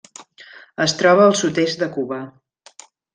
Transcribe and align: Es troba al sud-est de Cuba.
Es 0.85 0.95
troba 1.01 1.27
al 1.31 1.37
sud-est 1.41 1.83
de 1.83 1.91
Cuba. 1.99 2.19